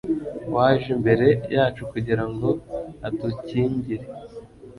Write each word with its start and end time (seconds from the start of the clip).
waje 0.55 0.87
imbere 0.95 1.27
yacu 1.55 1.81
kugira 1.91 2.23
ngo 2.31 2.49
adukingire 3.07 4.05